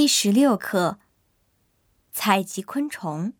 [0.00, 0.98] 第十六课：
[2.10, 3.34] 采集昆虫。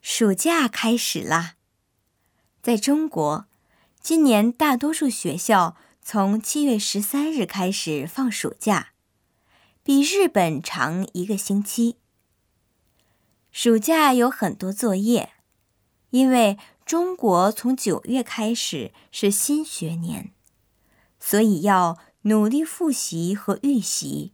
[0.00, 1.56] 暑假开始啦！
[2.62, 3.48] 在中国，
[4.00, 8.92] 今年大多数学校从七月十三日开始放暑假，
[9.82, 11.96] 比日本长一个星期。
[13.50, 15.32] 暑假有很多作业，
[16.10, 20.32] 因为中国从九月开始是新学年，
[21.18, 24.30] 所以要努力复习和预习。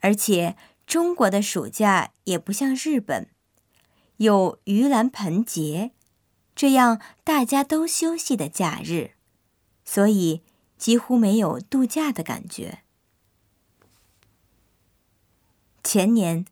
[0.00, 3.28] 而且中国的暑假也不像日本，
[4.18, 5.92] 有盂兰盆节
[6.54, 9.12] 这样大家都休息的假日，
[9.84, 10.42] 所以
[10.78, 12.82] 几乎没有度假的感觉。
[15.82, 16.44] 前年，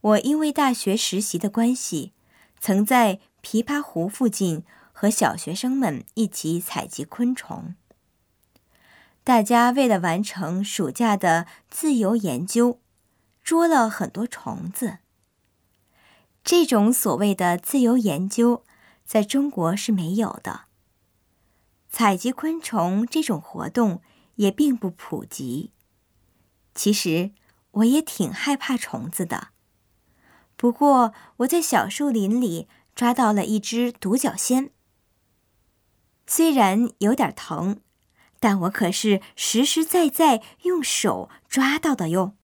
[0.00, 2.12] 我因为大学实习的关系，
[2.60, 7.74] 曾在琵琶湖附近和小学生们一起采集昆虫。
[9.22, 12.78] 大家为了完成暑假的自由研究。
[13.42, 14.98] 捉了很多虫子。
[16.42, 18.64] 这种所谓的自由研究，
[19.04, 20.62] 在中国是没有的。
[21.90, 24.00] 采集昆虫这种活动
[24.36, 25.72] 也并不普及。
[26.74, 27.32] 其实
[27.72, 29.48] 我也挺害怕虫子的。
[30.56, 34.70] 不过我在小树林里抓到了一只独角仙。
[36.26, 37.80] 虽然有点疼，
[38.38, 42.36] 但我可是实实在在用手抓到的哟。